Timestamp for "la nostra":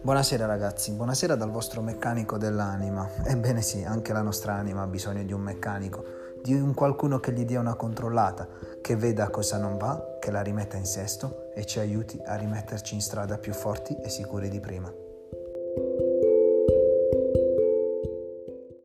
4.12-4.54